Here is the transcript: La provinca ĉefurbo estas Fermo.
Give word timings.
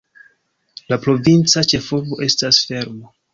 La 0.93 0.97
provinca 1.03 1.63
ĉefurbo 1.75 2.19
estas 2.29 2.63
Fermo. 2.73 3.15